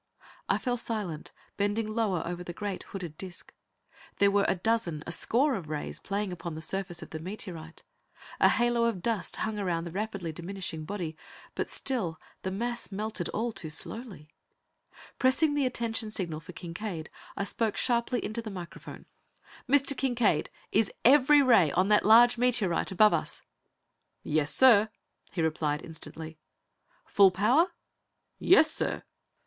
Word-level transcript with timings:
I 0.49 0.57
fell 0.57 0.77
silent, 0.77 1.31
bending 1.57 1.85
lower 1.85 2.23
over 2.25 2.43
the 2.43 2.53
great 2.57 2.81
hooded 2.89 3.19
disc. 3.19 3.53
There 4.17 4.31
were 4.31 4.47
a 4.47 4.55
dozen, 4.55 5.03
a 5.05 5.11
score 5.11 5.53
of 5.53 5.69
rays 5.69 5.99
playing 5.99 6.31
upon 6.31 6.55
the 6.55 6.61
surface 6.63 7.03
of 7.03 7.11
the 7.11 7.19
meteorite. 7.19 7.83
A 8.39 8.49
halo 8.49 8.85
of 8.85 9.03
dust 9.03 9.35
hung 9.35 9.59
around 9.59 9.83
the 9.83 9.91
rapidly 9.91 10.31
diminishing 10.31 10.85
body, 10.85 11.15
but 11.53 11.69
still 11.69 12.19
the 12.41 12.49
mass 12.49 12.91
melted 12.91 13.29
all 13.29 13.51
too 13.51 13.69
slowly. 13.69 14.31
Pressing 15.19 15.53
the 15.53 15.67
attention 15.67 16.09
signal 16.09 16.39
for 16.39 16.51
Kincaide, 16.51 17.11
I 17.37 17.43
spoke 17.43 17.77
sharply 17.77 18.25
into 18.25 18.41
the 18.41 18.49
microphone: 18.49 19.05
"Mr. 19.69 19.95
Kincaide, 19.95 20.49
is 20.71 20.91
every 21.05 21.43
ray 21.43 21.71
on 21.73 21.89
that 21.89 22.03
large 22.07 22.39
meteorite 22.39 22.91
above 22.91 23.13
us?" 23.13 23.43
"Yes, 24.23 24.51
sir," 24.51 24.89
he 25.31 25.43
replied 25.43 25.83
instantly. 25.83 26.39
"Full 27.05 27.29
power?" 27.29 27.67
"Yes, 28.39 28.71
sir." 28.71 29.03